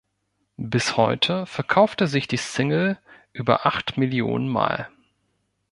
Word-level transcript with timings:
Bis 0.57 0.97
heute 0.97 1.45
verkaufte 1.45 2.07
sich 2.07 2.27
die 2.27 2.37
Single 2.37 2.97
über 3.33 3.67
acht 3.67 3.99
Millionen 3.99 4.47
Mal. 4.49 4.87